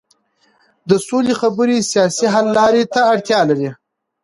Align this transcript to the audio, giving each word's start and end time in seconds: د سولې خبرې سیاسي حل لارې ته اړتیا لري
د 0.89 0.91
سولې 1.07 1.33
خبرې 1.41 1.77
سیاسي 1.91 2.27
حل 2.33 2.47
لارې 2.57 2.83
ته 2.93 2.99
اړتیا 3.13 3.39
لري 3.49 3.69